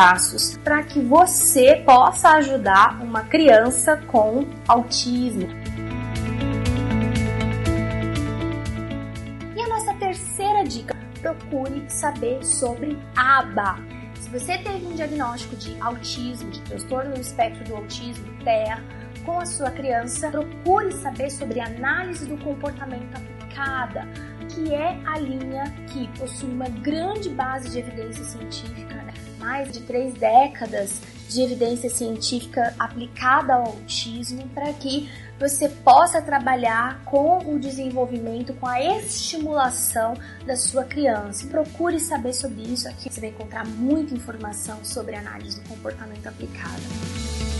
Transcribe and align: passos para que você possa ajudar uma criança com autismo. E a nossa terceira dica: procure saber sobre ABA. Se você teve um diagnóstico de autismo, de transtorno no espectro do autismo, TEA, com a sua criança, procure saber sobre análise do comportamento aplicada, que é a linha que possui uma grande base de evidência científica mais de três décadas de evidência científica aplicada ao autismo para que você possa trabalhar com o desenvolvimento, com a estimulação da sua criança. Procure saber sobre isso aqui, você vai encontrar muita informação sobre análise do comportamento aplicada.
passos 0.00 0.56
para 0.64 0.82
que 0.82 0.98
você 0.98 1.76
possa 1.84 2.30
ajudar 2.36 3.02
uma 3.02 3.24
criança 3.24 3.98
com 4.06 4.46
autismo. 4.66 5.46
E 9.54 9.60
a 9.60 9.68
nossa 9.68 9.92
terceira 9.96 10.64
dica: 10.64 10.96
procure 11.20 11.84
saber 11.90 12.42
sobre 12.42 12.98
ABA. 13.14 13.78
Se 14.18 14.30
você 14.30 14.56
teve 14.56 14.86
um 14.86 14.94
diagnóstico 14.94 15.54
de 15.56 15.78
autismo, 15.82 16.50
de 16.50 16.62
transtorno 16.62 17.10
no 17.10 17.20
espectro 17.20 17.62
do 17.64 17.76
autismo, 17.76 18.24
TEA, 18.42 18.82
com 19.26 19.38
a 19.38 19.44
sua 19.44 19.70
criança, 19.70 20.30
procure 20.30 20.92
saber 20.92 21.30
sobre 21.30 21.60
análise 21.60 22.26
do 22.26 22.38
comportamento 22.38 23.14
aplicada, 23.14 24.08
que 24.48 24.72
é 24.72 24.98
a 25.04 25.18
linha 25.18 25.64
que 25.88 26.08
possui 26.18 26.48
uma 26.48 26.70
grande 26.70 27.28
base 27.28 27.68
de 27.68 27.80
evidência 27.80 28.24
científica 28.24 29.00
mais 29.40 29.72
de 29.72 29.80
três 29.80 30.14
décadas 30.14 31.00
de 31.28 31.42
evidência 31.42 31.88
científica 31.88 32.74
aplicada 32.78 33.54
ao 33.54 33.66
autismo 33.66 34.46
para 34.48 34.72
que 34.72 35.08
você 35.38 35.68
possa 35.68 36.20
trabalhar 36.20 37.02
com 37.04 37.38
o 37.54 37.58
desenvolvimento, 37.58 38.52
com 38.54 38.66
a 38.66 38.80
estimulação 38.80 40.14
da 40.44 40.54
sua 40.54 40.84
criança. 40.84 41.46
Procure 41.46 41.98
saber 41.98 42.34
sobre 42.34 42.62
isso 42.62 42.86
aqui, 42.86 43.10
você 43.10 43.20
vai 43.20 43.30
encontrar 43.30 43.66
muita 43.66 44.14
informação 44.14 44.84
sobre 44.84 45.16
análise 45.16 45.60
do 45.60 45.68
comportamento 45.68 46.26
aplicada. 46.26 47.59